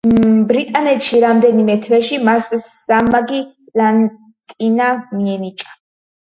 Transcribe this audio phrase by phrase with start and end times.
[0.51, 3.43] ბრიტანეთში რამდენიმე თვეში მას სამმაგი
[3.75, 4.89] პლატინა
[5.21, 5.71] მიენიჭა.